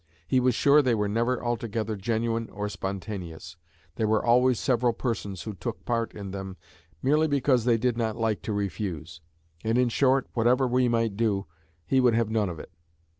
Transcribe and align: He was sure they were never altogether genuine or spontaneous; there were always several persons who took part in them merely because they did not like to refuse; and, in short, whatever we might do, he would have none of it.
He 0.27 0.39
was 0.39 0.55
sure 0.55 0.81
they 0.81 0.95
were 0.95 1.07
never 1.07 1.45
altogether 1.45 1.95
genuine 1.95 2.49
or 2.49 2.67
spontaneous; 2.69 3.55
there 3.97 4.07
were 4.07 4.25
always 4.25 4.59
several 4.59 4.93
persons 4.93 5.43
who 5.43 5.53
took 5.53 5.85
part 5.85 6.15
in 6.15 6.31
them 6.31 6.57
merely 7.03 7.27
because 7.27 7.65
they 7.65 7.77
did 7.77 7.97
not 7.99 8.15
like 8.15 8.41
to 8.41 8.51
refuse; 8.51 9.21
and, 9.63 9.77
in 9.77 9.89
short, 9.89 10.27
whatever 10.33 10.67
we 10.67 10.87
might 10.89 11.15
do, 11.15 11.45
he 11.85 11.99
would 11.99 12.15
have 12.15 12.31
none 12.31 12.49
of 12.49 12.57
it. 12.59 12.71